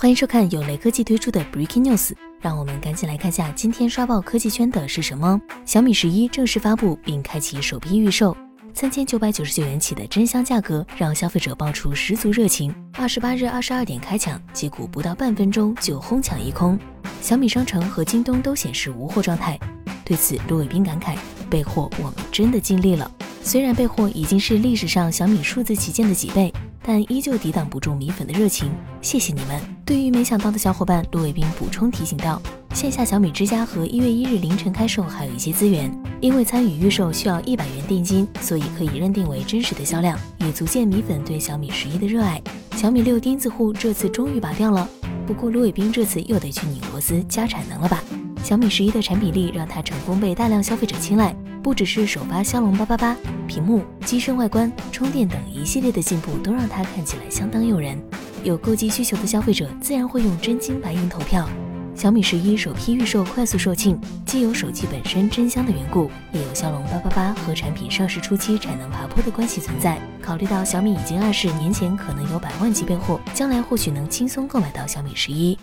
[0.00, 5.40] 欢迎收看由雷科技推出的 Breaking News，让我们赶紧来看下今天刷爆科技圈的是什么。
[5.64, 8.36] 小米十一正式发布并开启首批预售，
[8.72, 12.72] 三千九百九十九元起的真香价格让消费者爆出十足热情。
[12.92, 16.78] 二十八日二十二点开抢，结果不到半分钟就哄抢一空。
[17.20, 19.58] 小米商城和京东都显示无货状态。
[20.04, 21.16] 对此，卢伟斌感慨：
[21.50, 23.10] 备货我们真的尽力了。
[23.42, 26.54] 虽然备货已经是历史上小米数字旗舰的几倍。
[26.88, 29.60] 但依旧抵挡不住米粉的热情，谢谢你们！
[29.84, 32.40] 对于没想到的小伙伴，陆伟斌补充提醒道：
[32.72, 35.92] 线下小米之家和一月一日凌晨开售还有一些资源，
[36.22, 42.40] 因为参与预售需要一百元定金，所以可以认定为真实的销量，也足见米粉对小米十一的热爱。
[42.74, 44.88] 小米六钉子户这次终于拔掉了，
[45.26, 48.02] 不过卢伟斌这次又得去拧螺丝加产能了吧？
[48.42, 51.36] 小米十一的产品力让它成功被大量消费者青睐。
[51.62, 58.00] 不只是首发骁龙八八八，屏幕、机身外观、充电等一系列的进步都让它看起来相当诱人。
[58.44, 61.48] 有购机需求的消费者自然会用真金白银投票。
[61.94, 69.98] 小米十一首批预售快速售罄，既有手机本身真香的缘故，也有骁龙八八八和产品上市初期产能爬坡的关系存在。
[70.22, 75.58] 考虑到小米已经暗示年前可能有百万级备货，将来或许能轻松购买到小米十一。